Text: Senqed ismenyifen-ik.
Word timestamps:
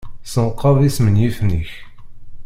Senqed 0.33 0.79
ismenyifen-ik. 0.89 1.71